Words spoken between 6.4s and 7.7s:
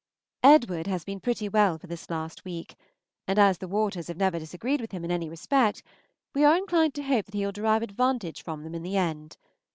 are inclined to hope that he will